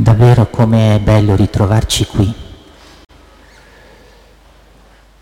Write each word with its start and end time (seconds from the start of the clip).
Davvero 0.00 0.48
come 0.48 0.94
è 0.94 1.00
bello 1.00 1.34
ritrovarci 1.34 2.06
qui. 2.06 2.32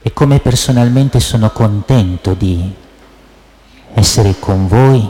E 0.02 0.12
come 0.12 0.38
personalmente 0.38 1.18
sono 1.18 1.48
contento 1.48 2.34
di 2.34 2.74
essere 3.94 4.34
con 4.38 4.68
voi, 4.68 5.08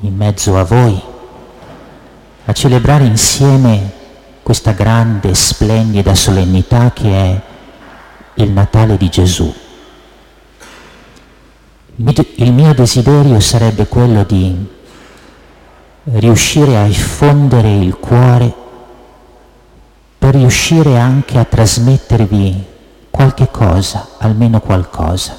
in 0.00 0.16
mezzo 0.16 0.56
a 0.56 0.64
voi, 0.64 0.98
a 2.46 2.52
celebrare 2.54 3.04
insieme 3.04 3.92
questa 4.42 4.72
grande, 4.72 5.34
splendida 5.34 6.14
solennità 6.14 6.90
che 6.94 7.12
è 7.12 7.42
il 8.36 8.50
Natale 8.50 8.96
di 8.96 9.10
Gesù. 9.10 9.54
Il 11.96 12.52
mio 12.54 12.72
desiderio 12.72 13.40
sarebbe 13.40 13.88
quello 13.88 14.24
di 14.24 14.56
riuscire 16.04 16.78
a 16.78 16.86
effondere 16.86 17.76
il 17.76 17.94
cuore 17.98 18.64
per 20.26 20.34
riuscire 20.34 20.98
anche 20.98 21.38
a 21.38 21.44
trasmettervi 21.44 22.64
qualche 23.10 23.48
cosa, 23.48 24.08
almeno 24.18 24.58
qualcosa, 24.58 25.38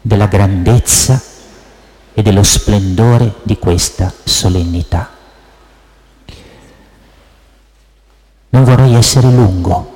della 0.00 0.28
grandezza 0.28 1.20
e 2.14 2.22
dello 2.22 2.42
splendore 2.42 3.34
di 3.42 3.58
questa 3.58 4.10
solennità. 4.24 5.10
Non 8.48 8.64
vorrei 8.64 8.94
essere 8.94 9.30
lungo 9.30 9.92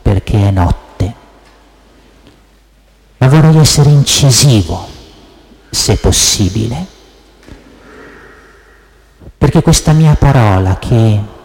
perché 0.00 0.46
è 0.46 0.50
notte, 0.52 1.14
ma 3.16 3.26
vorrei 3.26 3.56
essere 3.56 3.90
incisivo, 3.90 4.86
se 5.68 5.96
possibile, 5.96 6.86
perché 9.36 9.62
questa 9.62 9.90
mia 9.90 10.14
parola 10.14 10.78
che 10.78 11.36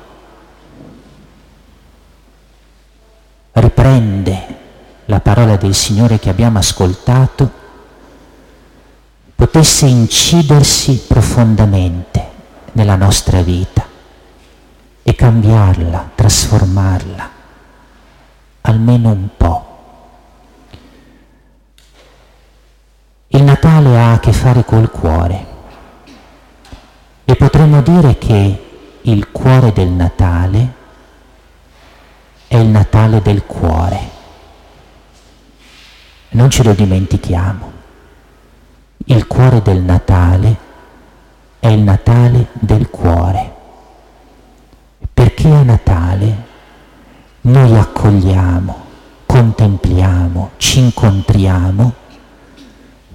riprende 3.94 4.62
la 5.06 5.20
parola 5.20 5.56
del 5.56 5.76
Signore 5.76 6.18
che 6.18 6.30
abbiamo 6.30 6.58
ascoltato, 6.58 7.52
potesse 9.36 9.86
incidersi 9.86 11.04
profondamente 11.08 12.32
nella 12.72 12.96
nostra 12.96 13.42
vita 13.42 13.86
e 15.04 15.16
cambiarla, 15.16 16.12
trasformarla, 16.16 17.30
almeno 18.62 19.10
un 19.10 19.28
po'. 19.38 19.68
Il 23.28 23.44
Natale 23.44 24.00
ha 24.00 24.14
a 24.14 24.20
che 24.20 24.32
fare 24.32 24.64
col 24.64 24.90
cuore 24.90 25.46
e 27.26 27.36
potremmo 27.36 27.82
dire 27.82 28.18
che 28.18 28.64
il 29.02 29.32
cuore 29.32 29.72
del 29.74 29.90
Natale 29.90 30.82
è 32.54 32.58
il 32.58 32.68
Natale 32.68 33.20
del 33.24 33.46
cuore. 33.48 34.00
Non 36.30 36.52
ce 36.52 36.62
lo 36.62 36.74
dimentichiamo. 36.74 37.72
Il 39.06 39.26
cuore 39.26 39.64
del 39.64 39.82
Natale 39.82 40.56
è 41.58 41.70
il 41.70 41.80
Natale 41.80 42.50
del 42.52 42.92
cuore. 42.92 43.54
Perché 45.12 45.50
a 45.50 45.64
Natale 45.64 46.36
noi 47.42 47.76
accogliamo, 47.76 48.82
contempliamo, 49.26 50.52
ci 50.58 50.78
incontriamo 50.78 51.94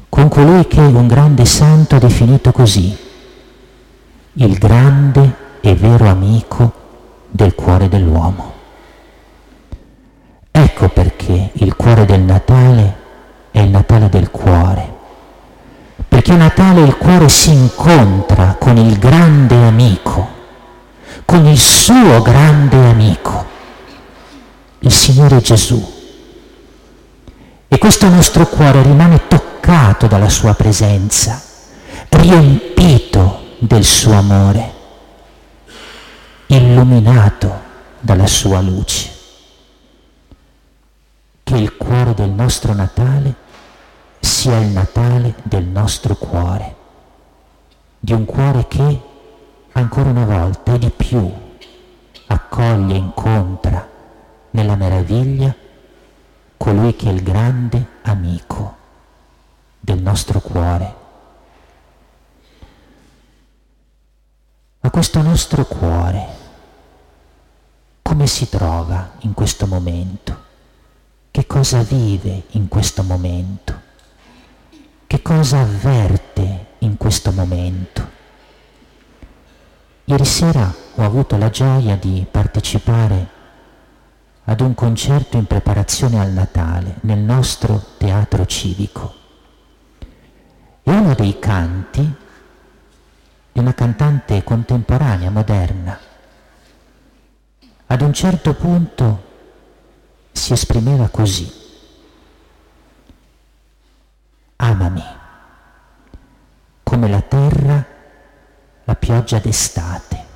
con 0.08 0.27
colui 0.27 0.67
che 0.67 0.80
un 0.80 1.06
grande 1.06 1.45
santo 1.45 1.95
ha 1.95 2.00
definito 2.00 2.50
così, 2.50 2.97
il 4.33 4.58
grande 4.58 5.36
e 5.61 5.77
vero 5.77 6.08
amico 6.08 6.73
del 7.30 7.55
cuore 7.55 7.89
dell'uomo. 7.89 8.58
Ecco 10.61 10.89
perché 10.89 11.51
il 11.52 11.77
cuore 11.77 12.05
del 12.05 12.19
Natale 12.23 12.96
è 13.52 13.61
il 13.61 13.70
Natale 13.70 14.08
del 14.08 14.29
cuore. 14.29 14.96
Perché 16.08 16.33
a 16.33 16.36
Natale 16.36 16.80
il 16.80 16.96
cuore 16.96 17.29
si 17.29 17.52
incontra 17.52 18.57
con 18.58 18.77
il 18.77 18.98
grande 18.98 19.55
amico, 19.55 20.29
con 21.24 21.46
il 21.46 21.58
suo 21.58 22.20
grande 22.23 22.91
amico, 22.91 23.46
il 24.80 24.91
Signore 24.91 25.41
Gesù. 25.41 25.80
E 27.69 27.79
questo 27.79 28.08
nostro 28.08 28.45
cuore 28.46 28.83
rimane 28.83 29.29
toccato 29.29 30.08
dalla 30.08 30.29
sua 30.29 30.55
presenza, 30.55 31.40
riempito 32.08 33.55
del 33.58 33.85
suo 33.85 34.14
amore, 34.14 34.73
illuminato 36.46 37.61
dalla 38.01 38.27
sua 38.27 38.61
luce 38.61 39.17
che 41.48 41.57
il 41.57 41.79
cuore 41.79 42.13
del 42.13 42.29
nostro 42.29 42.75
Natale 42.75 43.35
sia 44.20 44.59
il 44.59 44.67
Natale 44.67 45.35
del 45.45 45.64
nostro 45.64 46.14
cuore, 46.14 46.77
di 47.98 48.13
un 48.13 48.27
cuore 48.27 48.69
che 48.69 49.01
ancora 49.73 50.11
una 50.11 50.27
volta 50.27 50.75
e 50.75 50.79
di 50.79 50.91
più 50.91 51.33
accoglie 52.27 52.92
e 52.92 52.98
incontra 52.98 53.89
nella 54.51 54.77
meraviglia 54.77 55.55
colui 56.58 56.95
che 56.95 57.08
è 57.08 57.13
il 57.13 57.23
grande 57.23 57.83
amico 58.03 58.77
del 59.81 60.03
nostro 60.03 60.41
cuore. 60.41 60.95
Ma 64.81 64.91
questo 64.91 65.23
nostro 65.23 65.64
cuore 65.64 66.27
come 68.03 68.27
si 68.27 68.51
trova 68.51 69.13
in 69.20 69.33
questo 69.33 69.67
momento? 69.67 70.48
Che 71.39 71.47
cosa 71.47 71.83
vive 71.83 72.47
in 72.55 72.67
questo 72.67 73.05
momento, 73.05 73.81
che 75.07 75.23
cosa 75.23 75.61
avverte 75.61 76.67
in 76.79 76.97
questo 76.97 77.31
momento. 77.31 78.09
Ieri 80.07 80.25
sera 80.25 80.75
ho 80.97 81.03
avuto 81.05 81.37
la 81.37 81.49
gioia 81.49 81.95
di 81.95 82.27
partecipare 82.29 83.29
ad 84.47 84.61
un 84.61 84.75
concerto 84.75 85.37
in 85.37 85.45
preparazione 85.45 86.19
al 86.19 86.33
Natale 86.33 86.97
nel 87.03 87.21
nostro 87.21 87.85
teatro 87.99 88.45
civico. 88.45 89.15
E 90.83 90.91
uno 90.91 91.15
dei 91.15 91.39
canti 91.39 92.15
di 93.53 93.61
una 93.61 93.75
cantante 93.75 94.43
contemporanea, 94.43 95.31
moderna, 95.31 95.97
ad 97.87 98.01
un 98.01 98.13
certo 98.13 98.55
punto 98.55 99.27
si 100.33 100.52
esprimeva 100.52 101.08
così. 101.08 101.50
Amami, 104.56 105.05
come 106.83 107.08
la 107.08 107.20
terra 107.20 107.86
la 108.84 108.94
pioggia 108.94 109.39
d'estate. 109.39 110.27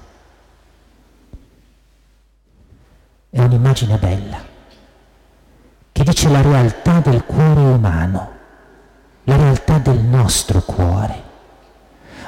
È 3.30 3.40
un'immagine 3.40 3.96
bella, 3.96 4.38
che 5.90 6.04
dice 6.04 6.28
la 6.28 6.42
realtà 6.42 7.00
del 7.00 7.24
cuore 7.24 7.60
umano, 7.60 8.32
la 9.24 9.36
realtà 9.36 9.78
del 9.78 10.00
nostro 10.00 10.60
cuore, 10.60 11.22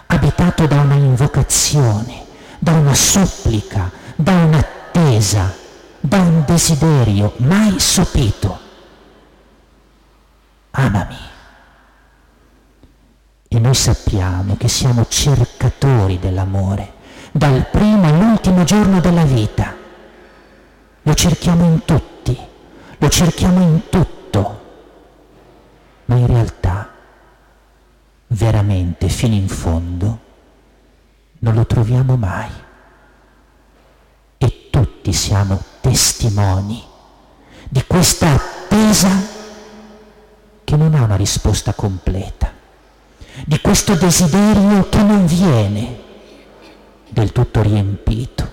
abitato 0.06 0.66
da 0.66 0.80
una 0.80 0.94
invocazione, 0.94 2.24
da 2.58 2.72
una 2.72 2.94
supplica, 2.94 3.90
da 4.16 4.32
un'attesa 4.32 5.62
da 6.06 6.20
un 6.20 6.44
desiderio 6.44 7.32
mai 7.38 7.80
sopito. 7.80 8.58
Amami. 10.72 11.16
E 13.48 13.58
noi 13.58 13.74
sappiamo 13.74 14.54
che 14.58 14.68
siamo 14.68 15.06
cercatori 15.08 16.18
dell'amore, 16.18 16.92
dal 17.32 17.66
primo 17.70 18.06
all'ultimo 18.06 18.64
giorno 18.64 19.00
della 19.00 19.24
vita. 19.24 19.74
Lo 21.00 21.14
cerchiamo 21.14 21.64
in 21.64 21.86
tutti, 21.86 22.38
lo 22.98 23.08
cerchiamo 23.08 23.62
in 23.62 23.88
tutto, 23.88 24.62
ma 26.04 26.16
in 26.16 26.26
realtà, 26.26 26.90
veramente, 28.26 29.08
fino 29.08 29.34
in 29.34 29.48
fondo, 29.48 30.18
non 31.38 31.54
lo 31.54 31.64
troviamo 31.64 32.16
mai. 32.16 32.50
E 34.36 34.68
tutti 34.70 35.12
siamo 35.14 35.72
testimoni 35.84 36.82
di 37.68 37.84
questa 37.86 38.32
attesa 38.32 39.10
che 40.64 40.76
non 40.76 40.94
ha 40.94 41.02
una 41.02 41.16
risposta 41.16 41.74
completa, 41.74 42.50
di 43.44 43.60
questo 43.60 43.94
desiderio 43.94 44.88
che 44.88 45.02
non 45.02 45.26
viene 45.26 46.02
del 47.10 47.32
tutto 47.32 47.60
riempito, 47.60 48.50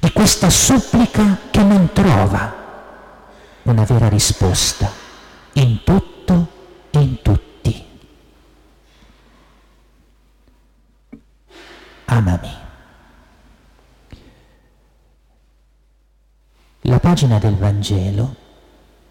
di 0.00 0.10
questa 0.10 0.50
supplica 0.50 1.38
che 1.48 1.62
non 1.62 1.90
trova 1.92 2.56
una 3.62 3.84
vera 3.84 4.08
risposta 4.08 4.90
in 5.52 5.84
tutto 5.84 6.48
e 6.90 6.98
in 6.98 7.22
tutti. 7.22 7.84
Amami. 12.06 12.66
Pagina 16.98 17.38
del 17.38 17.54
Vangelo 17.54 18.34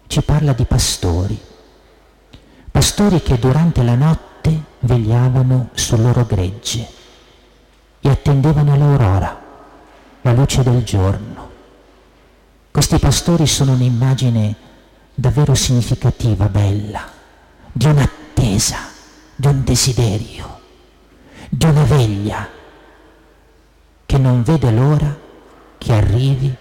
ci 0.06 0.22
parla 0.22 0.52
di 0.52 0.64
pastori, 0.64 1.38
pastori 2.70 3.22
che 3.22 3.38
durante 3.38 3.82
la 3.82 3.94
notte 3.94 4.62
vegliavano 4.80 5.68
sul 5.74 6.00
loro 6.00 6.24
gregge 6.24 6.88
e 8.00 8.08
attendevano 8.08 8.76
l'aurora, 8.76 9.42
la 10.22 10.32
luce 10.32 10.62
del 10.62 10.82
giorno. 10.82 11.50
Questi 12.70 12.98
pastori 12.98 13.46
sono 13.46 13.72
un'immagine 13.72 14.54
davvero 15.14 15.54
significativa, 15.54 16.48
bella, 16.48 17.06
di 17.70 17.86
un'attesa, 17.86 18.76
di 19.34 19.46
un 19.46 19.64
desiderio, 19.64 20.60
di 21.48 21.64
una 21.66 21.84
veglia 21.84 22.48
che 24.06 24.18
non 24.18 24.42
vede 24.42 24.70
l'ora 24.70 25.16
che 25.76 25.92
arrivi 25.92 26.56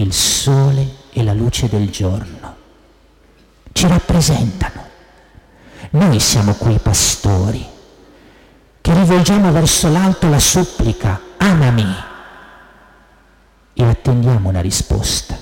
il 0.00 0.12
sole 0.12 0.96
e 1.10 1.24
la 1.24 1.32
luce 1.32 1.68
del 1.68 1.90
giorno. 1.90 2.56
Ci 3.72 3.86
rappresentano. 3.88 4.86
Noi 5.90 6.20
siamo 6.20 6.54
quei 6.54 6.78
pastori 6.78 7.66
che 8.80 8.94
rivolgiamo 8.94 9.50
verso 9.50 9.88
l'alto 9.90 10.28
la 10.28 10.38
supplica, 10.38 11.20
amami, 11.36 11.94
e 13.74 13.84
attendiamo 13.84 14.48
una 14.48 14.60
risposta. 14.60 15.36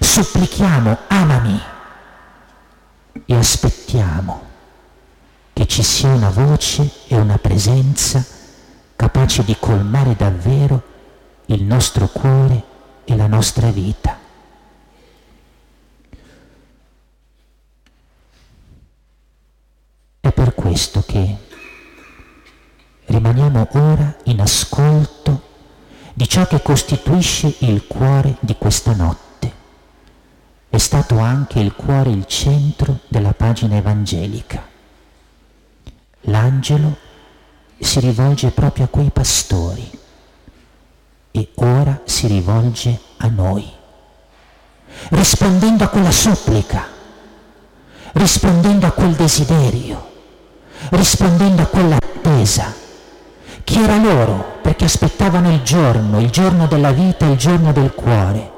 Supplichiamo, 0.00 0.98
amami, 1.08 1.60
e 3.26 3.34
aspettiamo 3.34 4.46
che 5.52 5.66
ci 5.66 5.82
sia 5.82 6.08
una 6.08 6.30
voce 6.30 6.90
e 7.08 7.16
una 7.16 7.36
presenza 7.36 8.24
capaci 8.96 9.44
di 9.44 9.56
colmare 9.58 10.14
davvero 10.16 10.82
il 11.46 11.62
nostro 11.64 12.06
cuore 12.08 12.67
e 13.10 13.16
la 13.16 13.26
nostra 13.26 13.70
vita. 13.70 14.18
È 20.20 20.30
per 20.30 20.54
questo 20.54 21.02
che 21.06 21.36
rimaniamo 23.06 23.66
ora 23.72 24.14
in 24.24 24.42
ascolto 24.42 25.42
di 26.12 26.28
ciò 26.28 26.46
che 26.46 26.60
costituisce 26.60 27.54
il 27.60 27.86
cuore 27.86 28.36
di 28.40 28.54
questa 28.58 28.92
notte. 28.94 29.52
È 30.68 30.76
stato 30.76 31.16
anche 31.18 31.60
il 31.60 31.72
cuore 31.72 32.10
il 32.10 32.26
centro 32.26 32.98
della 33.08 33.32
pagina 33.32 33.76
evangelica. 33.76 34.68
L'angelo 36.22 36.94
si 37.78 38.00
rivolge 38.00 38.50
proprio 38.50 38.84
a 38.84 38.88
quei 38.88 39.08
pastori 39.08 39.98
e 41.30 41.48
ora 41.54 42.00
si 42.04 42.26
rivolge 42.26 42.98
a 43.18 43.28
noi, 43.28 43.68
rispondendo 45.10 45.84
a 45.84 45.88
quella 45.88 46.10
supplica, 46.10 46.86
rispondendo 48.12 48.86
a 48.86 48.90
quel 48.90 49.12
desiderio, 49.12 50.10
rispondendo 50.90 51.62
a 51.62 51.66
quell'attesa 51.66 52.74
che 53.64 53.82
era 53.82 53.96
loro 53.96 54.58
perché 54.62 54.86
aspettavano 54.86 55.52
il 55.52 55.62
giorno, 55.62 56.20
il 56.20 56.30
giorno 56.30 56.66
della 56.66 56.90
vita, 56.90 57.26
il 57.26 57.36
giorno 57.36 57.72
del 57.72 57.92
cuore, 57.92 58.50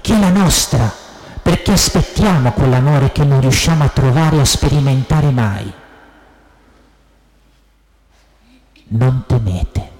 che 0.00 0.14
è 0.14 0.18
la 0.18 0.30
nostra 0.30 1.00
perché 1.42 1.72
aspettiamo 1.72 2.52
quell'amore 2.52 3.10
che 3.10 3.24
non 3.24 3.40
riusciamo 3.40 3.82
a 3.82 3.88
trovare 3.88 4.36
e 4.36 4.40
a 4.40 4.44
sperimentare 4.44 5.30
mai. 5.30 5.72
Non 8.88 9.24
temete. 9.26 9.91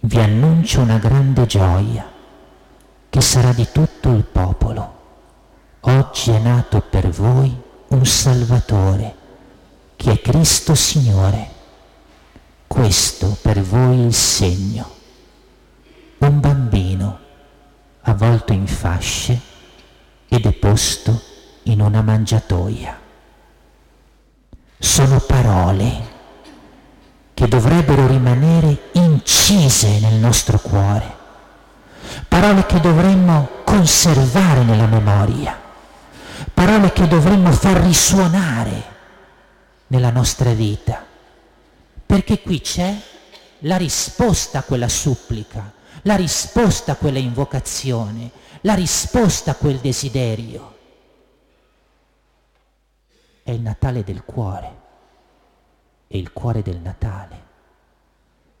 Vi 0.00 0.18
annuncio 0.18 0.80
una 0.80 0.98
grande 0.98 1.44
gioia 1.46 2.06
che 3.10 3.20
sarà 3.20 3.52
di 3.52 3.66
tutto 3.72 4.10
il 4.10 4.22
popolo. 4.22 4.96
Oggi 5.80 6.30
è 6.30 6.38
nato 6.38 6.80
per 6.80 7.08
voi 7.08 7.54
un 7.88 8.06
Salvatore, 8.06 9.14
che 9.96 10.12
è 10.12 10.20
Cristo 10.20 10.74
Signore. 10.74 11.56
Questo 12.66 13.36
per 13.40 13.60
voi 13.60 13.98
è 13.98 14.04
il 14.04 14.14
segno. 14.14 14.96
Un 16.18 16.40
bambino 16.40 17.18
avvolto 18.02 18.52
in 18.52 18.66
fasce 18.66 19.40
e 20.28 20.38
deposto 20.38 21.20
in 21.64 21.80
una 21.80 22.02
mangiatoia. 22.02 22.98
Sono 24.78 25.18
parole 25.20 26.07
che 27.38 27.46
dovrebbero 27.46 28.08
rimanere 28.08 28.88
incise 28.94 30.00
nel 30.00 30.14
nostro 30.14 30.58
cuore, 30.58 31.16
parole 32.26 32.66
che 32.66 32.80
dovremmo 32.80 33.62
conservare 33.62 34.64
nella 34.64 34.86
memoria, 34.86 35.56
parole 36.52 36.92
che 36.92 37.06
dovremmo 37.06 37.52
far 37.52 37.76
risuonare 37.76 38.82
nella 39.86 40.10
nostra 40.10 40.52
vita, 40.52 41.06
perché 42.04 42.40
qui 42.40 42.60
c'è 42.60 42.92
la 43.60 43.76
risposta 43.76 44.58
a 44.58 44.62
quella 44.64 44.88
supplica, 44.88 45.72
la 46.02 46.16
risposta 46.16 46.90
a 46.90 46.96
quella 46.96 47.20
invocazione, 47.20 48.32
la 48.62 48.74
risposta 48.74 49.52
a 49.52 49.54
quel 49.54 49.76
desiderio. 49.76 50.76
È 53.44 53.52
il 53.52 53.60
Natale 53.60 54.02
del 54.02 54.24
cuore 54.24 54.86
è 56.08 56.16
il 56.16 56.32
cuore 56.32 56.62
del 56.62 56.78
Natale, 56.78 57.44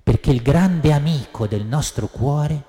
perché 0.02 0.30
il 0.30 0.42
grande 0.42 0.92
amico 0.92 1.46
del 1.46 1.64
nostro 1.64 2.06
cuore 2.06 2.64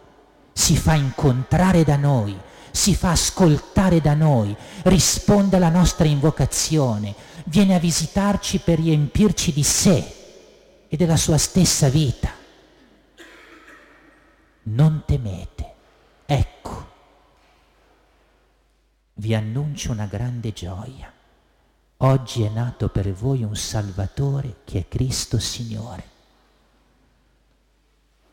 si 0.54 0.78
fa 0.78 0.94
incontrare 0.94 1.84
da 1.84 1.98
noi, 1.98 2.38
si 2.72 2.96
fa 2.96 3.12
ascoltare 3.12 4.00
da 4.00 4.14
noi, 4.14 4.56
risponde 4.84 5.58
alla 5.58 5.70
nostra 5.70 6.08
invocazione, 6.08 7.14
viene 7.46 7.76
a 7.76 7.80
visitarci 7.80 8.60
per 8.60 8.80
riempirci 8.80 9.52
di 9.52 9.64
sé 9.64 10.16
e 10.88 10.96
della 10.96 11.18
sua 11.18 11.38
stessa 11.38 11.90
vita. 11.90 12.31
Non 14.64 15.04
temete, 15.06 15.74
ecco, 16.26 16.88
vi 19.16 19.36
annuncio 19.36 19.92
una 19.92 20.06
grande 20.06 20.54
gioia 20.54 21.12
Oggi 22.01 22.44
è 22.44 22.49
nato 22.49 22.87
per 22.87 23.11
voi 23.11 23.44
un 23.44 23.57
Salvatore 23.57 24.61
che 24.63 24.79
è 24.79 24.87
Cristo 24.87 25.37
Signore. 25.37 26.03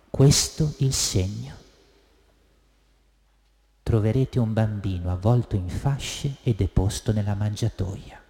Questo 0.09 0.75
il 0.79 0.93
segno. 0.93 1.55
Troverete 3.83 4.39
un 4.39 4.53
bambino 4.53 5.11
avvolto 5.11 5.57
in 5.57 5.69
fasce 5.69 6.37
e 6.45 6.55
deposto 6.55 7.13
nella 7.13 7.35
mangiatoia. 7.35 8.23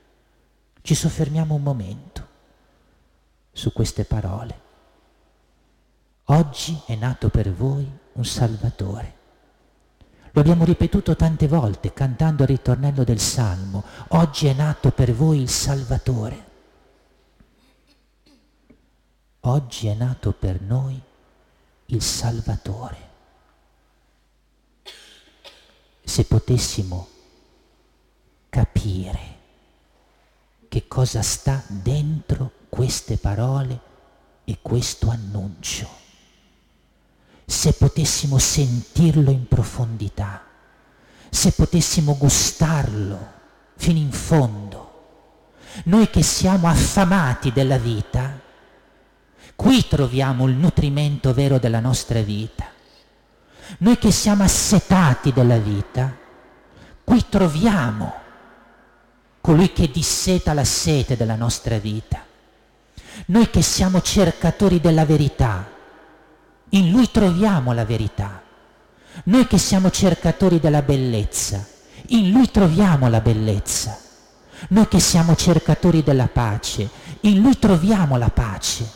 Ci 0.80 0.94
soffermiamo 0.94 1.54
un 1.54 1.62
momento 1.62 2.28
su 3.52 3.74
queste 3.74 4.04
parole. 4.04 4.60
Oggi 6.24 6.80
è 6.86 6.94
nato 6.94 7.28
per 7.28 7.52
voi 7.52 7.86
un 8.12 8.24
Salvatore. 8.24 9.15
Lo 10.36 10.42
abbiamo 10.42 10.66
ripetuto 10.66 11.16
tante 11.16 11.48
volte 11.48 11.94
cantando 11.94 12.42
il 12.42 12.50
ritornello 12.50 13.04
del 13.04 13.18
Salmo. 13.18 13.82
Oggi 14.08 14.48
è 14.48 14.52
nato 14.52 14.90
per 14.90 15.14
voi 15.14 15.40
il 15.40 15.48
Salvatore. 15.48 16.44
Oggi 19.40 19.86
è 19.86 19.94
nato 19.94 20.32
per 20.32 20.60
noi 20.60 21.00
il 21.86 22.02
Salvatore. 22.02 22.96
Se 26.04 26.24
potessimo 26.26 27.08
capire 28.50 29.20
che 30.68 30.86
cosa 30.86 31.22
sta 31.22 31.64
dentro 31.66 32.50
queste 32.68 33.16
parole 33.16 33.80
e 34.44 34.58
questo 34.60 35.08
annuncio 35.08 36.05
se 37.46 37.72
potessimo 37.74 38.38
sentirlo 38.38 39.30
in 39.30 39.46
profondità, 39.46 40.44
se 41.30 41.52
potessimo 41.52 42.16
gustarlo 42.16 43.34
fino 43.76 43.98
in 43.98 44.10
fondo. 44.10 44.84
Noi 45.84 46.10
che 46.10 46.22
siamo 46.22 46.66
affamati 46.66 47.52
della 47.52 47.78
vita, 47.78 48.40
qui 49.54 49.86
troviamo 49.86 50.46
il 50.48 50.54
nutrimento 50.54 51.32
vero 51.32 51.58
della 51.58 51.80
nostra 51.80 52.20
vita. 52.20 52.66
Noi 53.78 53.96
che 53.98 54.10
siamo 54.10 54.42
assetati 54.42 55.32
della 55.32 55.58
vita, 55.58 56.14
qui 57.04 57.24
troviamo 57.28 58.14
colui 59.40 59.72
che 59.72 59.88
disseta 59.90 60.52
la 60.52 60.64
sete 60.64 61.16
della 61.16 61.36
nostra 61.36 61.78
vita. 61.78 62.24
Noi 63.26 63.48
che 63.50 63.62
siamo 63.62 64.00
cercatori 64.02 64.80
della 64.80 65.04
verità, 65.04 65.74
in 66.70 66.90
lui 66.90 67.10
troviamo 67.10 67.72
la 67.72 67.84
verità. 67.84 68.42
Noi 69.24 69.46
che 69.46 69.58
siamo 69.58 69.90
cercatori 69.90 70.60
della 70.60 70.82
bellezza, 70.82 71.64
in 72.08 72.30
lui 72.30 72.50
troviamo 72.50 73.08
la 73.08 73.20
bellezza. 73.20 73.98
Noi 74.68 74.88
che 74.88 75.00
siamo 75.00 75.34
cercatori 75.36 76.02
della 76.02 76.28
pace, 76.28 76.88
in 77.20 77.40
lui 77.40 77.58
troviamo 77.58 78.16
la 78.16 78.30
pace. 78.30 78.90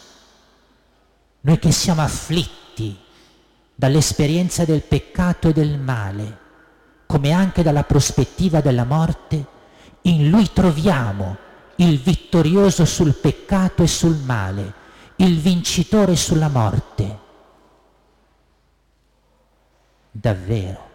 Noi 1.42 1.58
che 1.58 1.72
siamo 1.72 2.02
afflitti, 2.02 2.96
dall'esperienza 3.74 4.64
del 4.64 4.82
peccato 4.82 5.48
e 5.48 5.52
del 5.52 5.78
male, 5.78 6.38
come 7.06 7.32
anche 7.32 7.62
dalla 7.62 7.84
prospettiva 7.84 8.60
della 8.60 8.84
morte, 8.84 9.46
in 10.02 10.28
lui 10.28 10.50
troviamo 10.52 11.36
il 11.76 11.98
vittorioso 11.98 12.84
sul 12.84 13.14
peccato 13.14 13.82
e 13.82 13.86
sul 13.86 14.16
male, 14.16 14.72
il 15.16 15.38
vincitore 15.38 16.14
sulla 16.16 16.48
morte. 16.48 17.28
Davvero, 20.10 20.88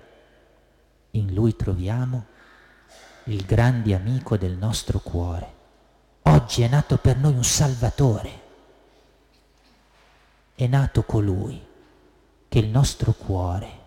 in 1.12 1.34
lui 1.34 1.56
troviamo 1.56 2.26
il 3.26 3.46
grande 3.46 3.96
amico 3.96 4.36
del 4.38 4.58
nostro 4.58 5.00
cuore. 5.00 5.54
Oggi 6.24 6.64
è 6.64 6.68
nato 6.68 6.98
per 6.98 7.18
noi 7.18 7.34
un 7.34 7.44
Salvatore. 7.44 8.42
È 10.54 10.68
nato 10.68 11.04
colui 11.04 11.66
che 12.50 12.60
il 12.60 12.68
nostro 12.68 13.14
cuore, 13.14 13.84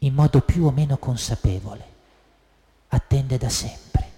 in 0.00 0.14
modo 0.14 0.40
più 0.42 0.64
o 0.64 0.70
meno 0.70 0.98
consapevole, 0.98 1.92
attende 2.88 3.38
da 3.38 3.48
sempre, 3.48 4.10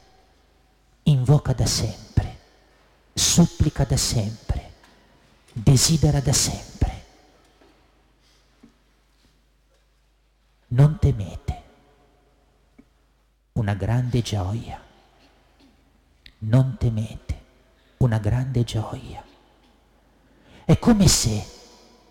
invoca 1.05 1.53
da 1.53 1.67
sempre, 1.67 2.39
supplica 3.13 3.85
da 3.85 3.97
sempre, 3.97 4.73
desidera 5.53 6.21
da 6.21 6.33
sempre. 6.33 6.76
Non 10.69 10.99
temete. 10.99 11.63
Una 13.53 13.75
grande 13.75 14.21
gioia, 14.21 14.81
non 16.39 16.77
temete. 16.79 17.45
Una 17.99 18.19
grande 18.19 18.65
gioia. 18.65 19.23
È 20.65 20.79
come 20.79 21.09
se 21.09 21.45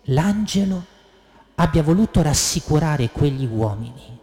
l'angelo 0.04 0.84
abbia 1.56 1.82
voluto 1.82 2.22
rassicurare 2.22 3.10
quegli 3.10 3.46
uomini 3.46 4.18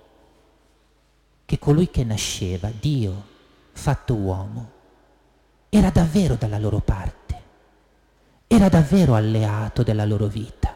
che 1.46 1.60
colui 1.60 1.90
che 1.90 2.04
nasceva, 2.04 2.72
Dio 2.78 3.32
fatto 3.74 4.16
uomo, 4.16 4.72
era 5.70 5.90
davvero 5.90 6.36
dalla 6.36 6.58
loro 6.58 6.80
parte, 6.80 7.42
era 8.48 8.70
davvero 8.70 9.16
alleato 9.16 9.84
della 9.84 10.06
loro 10.06 10.28
vita, 10.28 10.76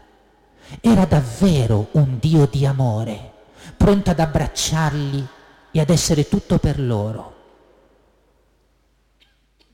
era 0.82 1.06
davvero 1.06 1.88
un 1.94 2.20
Dio 2.20 2.46
di 2.46 2.66
amore, 2.66 3.34
pronto 3.76 4.12
ad 4.12 4.20
abbracciarli 4.20 5.28
e 5.72 5.80
ad 5.80 5.90
essere 5.90 6.28
tutto 6.28 6.58
per 6.58 6.80
loro. 6.80 7.36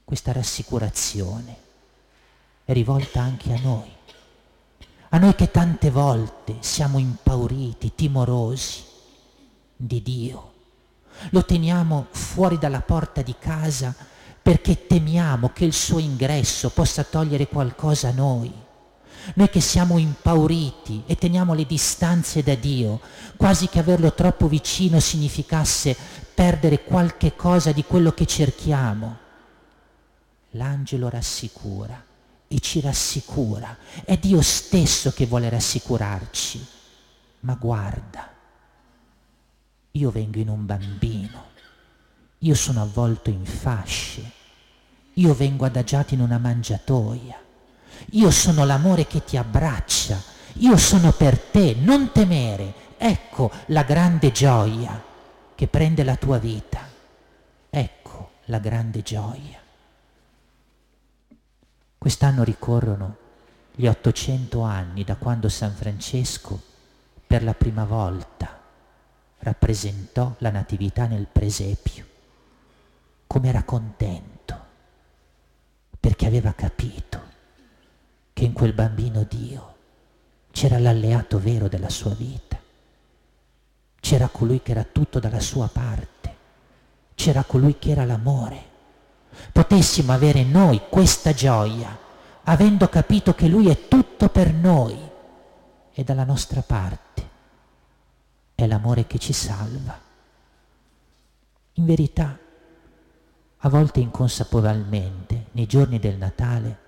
Questa 0.04 0.32
rassicurazione 0.32 1.58
è 2.66 2.74
rivolta 2.74 3.22
anche 3.22 3.54
a 3.54 3.60
noi 3.60 4.02
a 5.14 5.20
noi 5.20 5.36
che 5.36 5.52
tante 5.52 5.92
volte 5.92 6.56
siamo 6.62 6.98
impauriti, 6.98 7.94
timorosi 7.94 8.84
di 9.76 10.02
Dio. 10.02 10.52
Lo 11.30 11.46
teniamo 11.46 12.08
fuori 12.10 12.58
dalla 12.58 12.82
porta 12.82 13.22
di 13.22 13.36
casa 13.38 13.94
perché 14.42 14.88
temiamo 14.88 15.50
che 15.50 15.66
il 15.66 15.74
suo 15.74 16.00
ingresso 16.00 16.72
possa 16.72 17.04
togliere 17.04 17.48
qualcosa 17.48 18.08
a 18.08 18.14
noi. 18.14 18.52
Noi 19.36 19.50
che 19.50 19.62
siamo 19.62 19.98
impauriti 19.98 21.04
e 21.06 21.16
teniamo 21.16 21.54
le 21.54 21.66
distanze 21.66 22.44
da 22.44 22.56
Dio, 22.56 23.00
quasi 23.38 23.68
che 23.68 23.80
averlo 23.80 24.14
troppo 24.14 24.48
vicino 24.48 25.00
significasse 25.00 25.96
perdere 26.34 26.84
qualche 26.84 27.36
cosa 27.36 27.72
di 27.72 27.84
quello 27.84 28.12
che 28.12 28.26
cerchiamo. 28.26 29.18
L'angelo 30.52 31.10
rassicura 31.10 32.04
e 32.48 32.60
ci 32.60 32.82
rassicura. 32.82 33.76
È 34.04 34.18
Dio 34.18 34.42
stesso 34.42 35.12
che 35.12 35.26
vuole 35.26 35.50
rassicurarci. 35.50 36.66
Ma 37.42 37.56
guarda, 37.56 38.32
io 39.92 40.12
vengo 40.12 40.40
in 40.40 40.50
un 40.50 40.66
bambino, 40.66 41.52
io 42.40 42.56
sono 42.56 42.82
avvolto 42.82 43.30
in 43.30 43.46
fasce, 43.46 44.32
io 45.14 45.34
vengo 45.34 45.66
adagiato 45.66 46.14
in 46.14 46.22
una 46.22 46.38
mangiatoia, 46.38 47.43
io 48.12 48.32
sono 48.32 48.66
l'amore 48.66 49.08
che 49.08 49.24
ti 49.24 49.38
abbraccia, 49.38 50.22
io 50.58 50.78
sono 50.78 51.12
per 51.12 51.40
te, 51.40 51.76
non 51.80 52.12
temere. 52.12 52.82
Ecco 52.98 53.52
la 53.68 53.84
grande 53.84 54.32
gioia 54.32 55.02
che 55.56 55.68
prende 55.68 56.04
la 56.04 56.16
tua 56.16 56.38
vita. 56.38 56.88
Ecco 57.70 58.32
la 58.46 58.60
grande 58.60 59.02
gioia. 59.02 59.60
Quest'anno 61.98 62.44
ricorrono 62.44 63.18
gli 63.76 63.88
800 63.88 64.62
anni 64.62 65.04
da 65.04 65.16
quando 65.16 65.50
San 65.50 65.74
Francesco 65.74 66.62
per 67.26 67.44
la 67.44 67.54
prima 67.54 67.86
volta 67.86 68.62
rappresentò 69.40 70.36
la 70.38 70.52
Natività 70.52 71.08
nel 71.08 71.28
presepio. 71.32 72.06
Come 73.26 73.50
era 73.50 73.64
contento, 73.64 74.66
perché 76.00 76.28
aveva 76.28 76.54
capito 76.54 77.33
che 78.34 78.44
in 78.44 78.54
quel 78.54 78.74
bambino 78.74 79.24
Dio 79.24 79.76
c'era 80.52 80.80
l'alleato 80.80 81.40
vero 81.40 81.68
della 81.68 81.90
sua 81.90 82.14
vita, 82.14 82.60
c'era 84.00 84.28
colui 84.28 84.62
che 84.62 84.72
era 84.72 84.84
tutto 84.84 85.20
dalla 85.20 85.40
sua 85.40 85.68
parte, 85.68 86.36
c'era 87.16 87.44
colui 87.44 87.78
che 87.80 87.92
era 87.92 88.06
l'amore 88.06 88.72
potessimo 89.52 90.12
avere 90.12 90.44
noi 90.44 90.82
questa 90.90 91.34
gioia, 91.34 91.98
avendo 92.44 92.88
capito 92.90 93.34
che 93.34 93.48
Lui 93.48 93.70
è 93.70 93.88
tutto 93.88 94.30
per 94.30 94.54
noi 94.54 94.98
e 95.94 96.04
dalla 96.04 96.24
nostra 96.24 96.62
parte. 96.62 97.30
È 98.56 98.66
l'amore 98.68 99.08
che 99.08 99.18
ci 99.18 99.34
salva. 99.34 100.00
In 101.74 101.86
verità, 101.86 102.38
a 103.58 103.70
volte 103.70 104.00
inconsapevolmente, 104.00 105.46
nei 105.52 105.66
giorni 105.66 106.00
del 106.00 106.18
Natale, 106.18 106.80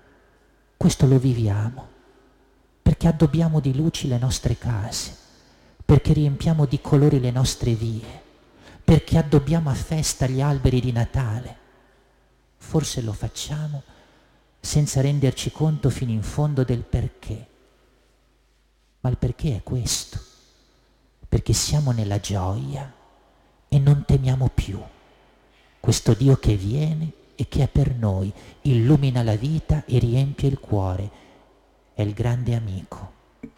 questo 0.76 1.06
lo 1.06 1.18
viviamo, 1.18 1.88
perché 2.82 3.08
addobbiamo 3.08 3.60
di 3.60 3.74
luci 3.74 4.08
le 4.08 4.18
nostre 4.18 4.58
case, 4.58 5.14
perché 5.84 6.12
riempiamo 6.12 6.66
di 6.66 6.80
colori 6.80 7.20
le 7.20 7.30
nostre 7.30 7.74
vie, 7.74 8.22
perché 8.84 9.18
addobbiamo 9.18 9.70
a 9.70 9.74
festa 9.74 10.26
gli 10.26 10.40
alberi 10.40 10.80
di 10.80 10.92
Natale 10.92 11.64
Forse 12.66 13.00
lo 13.00 13.12
facciamo 13.12 13.84
senza 14.58 15.00
renderci 15.00 15.52
conto 15.52 15.88
fino 15.88 16.10
in 16.10 16.24
fondo 16.24 16.64
del 16.64 16.82
perché. 16.82 17.46
Ma 19.00 19.08
il 19.08 19.16
perché 19.18 19.54
è 19.54 19.62
questo, 19.62 20.20
perché 21.28 21.52
siamo 21.52 21.92
nella 21.92 22.18
gioia 22.18 22.92
e 23.68 23.78
non 23.78 24.04
temiamo 24.04 24.50
più 24.52 24.82
questo 25.78 26.14
Dio 26.14 26.36
che 26.38 26.56
viene 26.56 27.12
e 27.36 27.48
che 27.48 27.62
è 27.62 27.68
per 27.68 27.94
noi, 27.94 28.32
illumina 28.62 29.22
la 29.22 29.36
vita 29.36 29.84
e 29.84 29.98
riempie 29.98 30.48
il 30.48 30.58
cuore, 30.58 31.10
è 31.94 32.02
il 32.02 32.14
grande 32.14 32.54
amico 32.54 33.12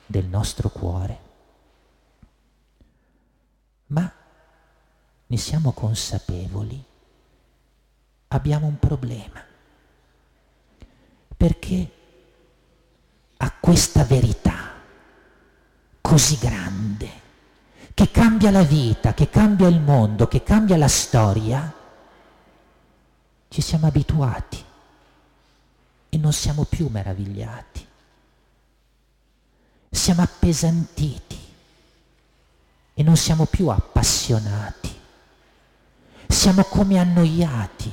del 0.05 0.27
nostro 0.27 0.69
cuore. 0.69 1.21
Ma 3.87 4.13
ne 5.27 5.37
siamo 5.37 5.73
consapevoli 5.73 6.85
abbiamo 8.29 8.67
un 8.67 8.79
problema. 8.79 9.45
Perché 11.37 11.91
a 13.37 13.53
questa 13.61 14.05
verità 14.05 14.73
così 16.01 16.37
grande, 16.39 17.27
che 17.95 18.11
cambia 18.11 18.51
la 18.51 18.63
vita, 18.63 19.15
che 19.15 19.29
cambia 19.29 19.69
il 19.69 19.81
mondo, 19.81 20.27
che 20.27 20.43
cambia 20.43 20.77
la 20.77 20.89
storia, 20.89 21.73
ci 23.49 23.61
siamo 23.61 23.87
abituati 23.87 24.65
e 26.09 26.17
non 26.19 26.33
siamo 26.33 26.65
più 26.65 26.89
meravigliati. 26.89 27.87
Siamo 29.91 30.23
appesantiti 30.23 31.39
e 32.95 33.03
non 33.03 33.17
siamo 33.17 33.47
più 33.47 33.69
appassionati. 33.69 34.97
Siamo 36.27 36.63
come 36.65 36.99
annoiati 36.99 37.93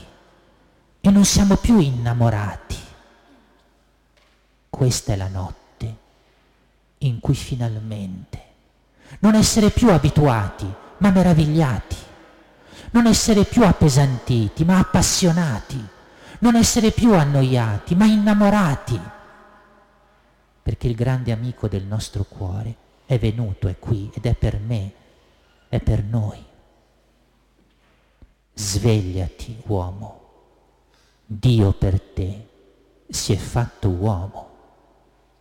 e 1.01 1.09
non 1.09 1.25
siamo 1.25 1.55
più 1.55 1.79
innamorati. 1.79 2.77
Questa 4.69 5.13
è 5.13 5.15
la 5.15 5.27
notte 5.27 5.97
in 6.99 7.19
cui 7.19 7.35
finalmente 7.35 8.43
non 9.19 9.35
essere 9.35 9.69
più 9.69 9.89
abituati, 9.89 10.71
ma 10.97 11.11
meravigliati, 11.11 11.95
non 12.95 13.07
essere 13.07 13.43
più 13.43 13.63
appesantiti, 13.63 14.63
ma 14.63 14.79
appassionati, 14.79 15.83
non 16.39 16.55
essere 16.55 16.91
più 16.91 17.13
annoiati, 17.13 17.93
ma 17.95 18.05
innamorati, 18.05 18.99
perché 20.63 20.87
il 20.87 20.95
grande 20.95 21.31
amico 21.31 21.67
del 21.67 21.83
nostro 21.83 22.23
cuore 22.23 22.75
è 23.05 23.19
venuto, 23.19 23.67
è 23.67 23.77
qui 23.77 24.09
ed 24.13 24.25
è 24.25 24.33
per 24.33 24.59
me, 24.59 24.93
è 25.69 25.79
per 25.79 26.03
noi. 26.03 26.43
Svegliati, 28.53 29.61
uomo 29.67 30.23
Dio 31.27 31.71
per 31.73 31.99
te 31.99 32.47
si 33.09 33.33
è 33.33 33.35
fatto 33.35 33.89
uomo, 33.89 34.49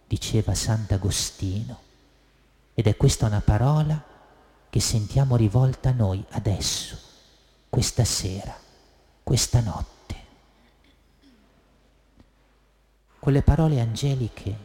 diceva 0.07 0.55
Sant'Agostino. 0.55 1.83
Ed 2.73 2.87
è 2.87 2.97
questa 2.97 3.27
una 3.27 3.43
parola 3.43 4.03
che 4.71 4.81
sentiamo 4.81 5.37
rivolta 5.37 5.91
a 5.91 5.93
noi 5.93 6.25
adesso, 6.31 6.99
questa 7.75 8.05
sera, 8.05 8.57
questa 9.25 9.59
notte. 9.59 10.15
Quelle 13.19 13.43
parole 13.43 13.81
angeliche 13.81 14.57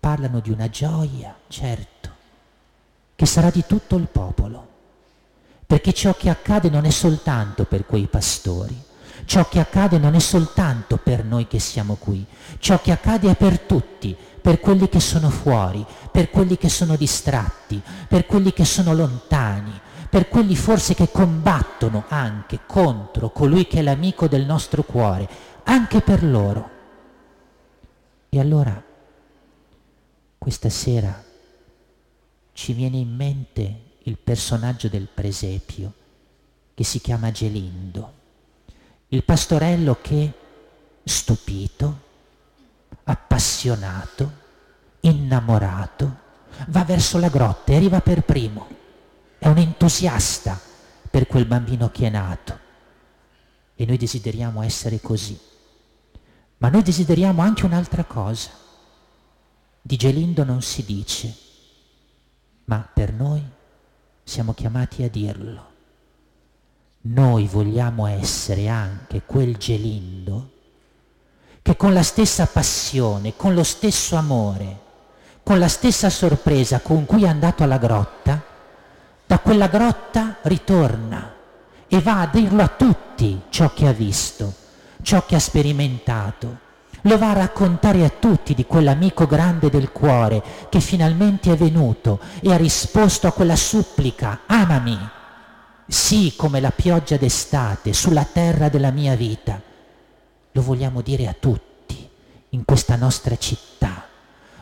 parlano 0.00 0.40
di 0.40 0.50
una 0.50 0.68
gioia, 0.68 1.32
certo, 1.46 2.10
che 3.14 3.24
sarà 3.24 3.50
di 3.50 3.64
tutto 3.68 3.94
il 3.94 4.08
popolo, 4.08 4.66
perché 5.64 5.92
ciò 5.92 6.12
che 6.16 6.28
accade 6.28 6.68
non 6.68 6.86
è 6.86 6.90
soltanto 6.90 7.66
per 7.66 7.86
quei 7.86 8.08
pastori, 8.08 8.76
ciò 9.24 9.48
che 9.48 9.60
accade 9.60 9.98
non 9.98 10.16
è 10.16 10.18
soltanto 10.18 10.96
per 10.96 11.24
noi 11.24 11.46
che 11.46 11.60
siamo 11.60 11.94
qui, 11.94 12.26
ciò 12.58 12.80
che 12.80 12.90
accade 12.90 13.30
è 13.30 13.36
per 13.36 13.60
tutti, 13.60 14.16
per 14.42 14.58
quelli 14.58 14.88
che 14.88 14.98
sono 14.98 15.30
fuori, 15.30 15.86
per 16.10 16.30
quelli 16.30 16.58
che 16.58 16.68
sono 16.68 16.96
distratti, 16.96 17.80
per 18.08 18.26
quelli 18.26 18.52
che 18.52 18.64
sono 18.64 18.92
lontani, 18.92 19.82
per 20.08 20.28
quelli 20.28 20.56
forse 20.56 20.94
che 20.94 21.10
combattono 21.10 22.04
anche 22.08 22.60
contro 22.66 23.30
colui 23.30 23.66
che 23.66 23.80
è 23.80 23.82
l'amico 23.82 24.26
del 24.26 24.44
nostro 24.44 24.82
cuore, 24.82 25.28
anche 25.64 26.00
per 26.00 26.24
loro. 26.24 26.70
E 28.28 28.40
allora, 28.40 28.82
questa 30.38 30.68
sera 30.68 31.24
ci 32.52 32.72
viene 32.72 32.96
in 32.96 33.14
mente 33.14 33.80
il 34.04 34.16
personaggio 34.16 34.88
del 34.88 35.08
presepio 35.12 35.92
che 36.74 36.84
si 36.84 37.00
chiama 37.00 37.30
Gelindo, 37.30 38.12
il 39.08 39.24
pastorello 39.24 39.98
che, 40.00 40.32
stupito, 41.04 42.00
appassionato, 43.04 44.32
innamorato, 45.00 46.16
va 46.68 46.84
verso 46.84 47.18
la 47.18 47.28
grotta 47.28 47.72
e 47.72 47.76
arriva 47.76 48.00
per 48.00 48.22
primo. 48.22 48.77
È 49.38 49.46
un 49.46 49.58
entusiasta 49.58 50.58
per 51.10 51.26
quel 51.26 51.46
bambino 51.46 51.90
che 51.90 52.06
è 52.06 52.10
nato. 52.10 52.58
E 53.74 53.86
noi 53.86 53.96
desideriamo 53.96 54.62
essere 54.62 55.00
così. 55.00 55.38
Ma 56.58 56.68
noi 56.68 56.82
desideriamo 56.82 57.40
anche 57.40 57.64
un'altra 57.64 58.04
cosa. 58.04 58.50
Di 59.80 59.96
Gelindo 59.96 60.44
non 60.44 60.60
si 60.60 60.84
dice, 60.84 61.34
ma 62.64 62.86
per 62.92 63.12
noi 63.12 63.42
siamo 64.24 64.52
chiamati 64.52 65.02
a 65.04 65.08
dirlo. 65.08 65.66
Noi 67.02 67.46
vogliamo 67.46 68.06
essere 68.06 68.68
anche 68.68 69.22
quel 69.24 69.56
Gelindo 69.56 70.56
che 71.62 71.76
con 71.76 71.92
la 71.92 72.02
stessa 72.02 72.46
passione, 72.46 73.36
con 73.36 73.54
lo 73.54 73.62
stesso 73.62 74.16
amore, 74.16 74.80
con 75.42 75.58
la 75.58 75.68
stessa 75.68 76.10
sorpresa 76.10 76.80
con 76.80 77.06
cui 77.06 77.24
è 77.24 77.28
andato 77.28 77.62
alla 77.62 77.78
grotta, 77.78 78.42
da 79.28 79.38
quella 79.40 79.68
grotta 79.68 80.38
ritorna 80.42 81.34
e 81.86 82.00
va 82.00 82.22
a 82.22 82.26
dirlo 82.26 82.62
a 82.62 82.68
tutti 82.68 83.42
ciò 83.50 83.72
che 83.74 83.86
ha 83.86 83.92
visto 83.92 84.66
ciò 85.02 85.24
che 85.24 85.36
ha 85.36 85.40
sperimentato. 85.40 86.66
Lo 87.02 87.18
va 87.18 87.30
a 87.30 87.34
raccontare 87.34 88.04
a 88.04 88.10
tutti 88.10 88.54
di 88.54 88.66
quell'amico 88.66 89.26
grande 89.26 89.70
del 89.70 89.92
cuore 89.92 90.42
che 90.68 90.80
finalmente 90.80 91.52
è 91.52 91.56
venuto 91.56 92.18
e 92.40 92.52
ha 92.52 92.56
risposto 92.56 93.26
a 93.26 93.32
quella 93.32 93.56
supplica, 93.56 94.40
amami, 94.46 94.98
sì 95.86 96.34
come 96.36 96.60
la 96.60 96.72
pioggia 96.72 97.16
d'estate 97.16 97.92
sulla 97.92 98.24
terra 98.24 98.68
della 98.68 98.90
mia 98.90 99.14
vita. 99.14 99.60
Lo 100.52 100.62
vogliamo 100.62 101.00
dire 101.00 101.28
a 101.28 101.36
tutti 101.38 102.08
in 102.50 102.64
questa 102.64 102.96
nostra 102.96 103.36
città, 103.36 104.06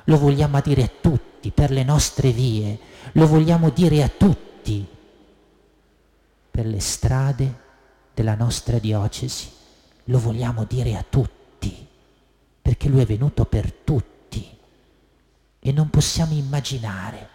lo 0.05 0.19
vogliamo 0.19 0.61
dire 0.61 0.83
a 0.83 0.91
tutti 1.01 1.51
per 1.51 1.71
le 1.71 1.85
nostre 1.85 2.31
vie, 2.31 2.79
lo 3.13 3.27
vogliamo 3.27 3.71
dire 3.71 4.03
a 4.03 4.11
tutti 4.15 4.46
per 6.51 6.67
le 6.67 6.81
strade 6.81 7.65
della 8.15 8.35
nostra 8.35 8.79
diocesi 8.79 9.51
lo 10.05 10.19
vogliamo 10.19 10.65
dire 10.65 10.97
a 10.97 11.05
tutti, 11.09 11.87
perché 12.63 12.89
Lui 12.89 13.03
è 13.03 13.07
venuto 13.07 13.45
per 13.45 13.73
tutti 13.73 14.59
e 15.59 15.73
non 15.73 15.91
possiamo 15.91 16.33
immaginare 16.33 17.29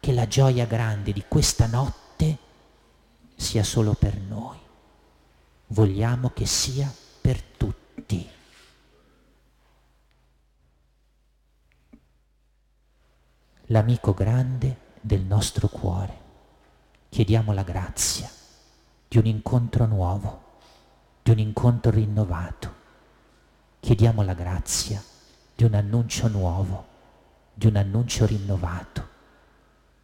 che 0.00 0.12
la 0.12 0.26
gioia 0.26 0.66
grande 0.66 1.12
di 1.12 1.24
questa 1.28 1.66
notte 1.66 2.38
sia 3.36 3.62
solo 3.62 3.94
per 3.94 4.16
noi. 4.16 4.58
Vogliamo 5.68 6.30
che 6.30 6.46
sia 6.46 6.92
per 7.20 7.42
tutti. 7.42 8.28
L'amico 13.66 14.14
grande 14.14 14.76
del 15.00 15.22
nostro 15.22 15.68
cuore. 15.68 16.21
Chiediamo 17.12 17.52
la 17.52 17.62
grazia 17.62 18.26
di 19.06 19.18
un 19.18 19.26
incontro 19.26 19.84
nuovo 19.84 20.42
di 21.22 21.30
un 21.30 21.38
incontro 21.38 21.90
rinnovato. 21.90 22.80
Chiediamo 23.80 24.22
la 24.22 24.32
grazia 24.32 25.02
di 25.54 25.64
un 25.64 25.74
annuncio 25.74 26.28
nuovo, 26.28 26.86
di 27.52 27.66
un 27.66 27.76
annuncio 27.76 28.24
rinnovato, 28.24 29.08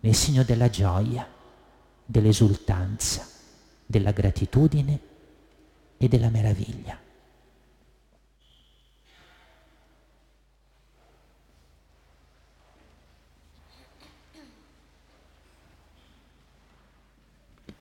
nel 0.00 0.14
segno 0.14 0.42
della 0.42 0.68
gioia, 0.68 1.26
dell'esultanza, 2.04 3.26
della 3.86 4.12
gratitudine 4.12 5.00
e 5.96 6.08
della 6.08 6.28
meraviglia. 6.28 7.07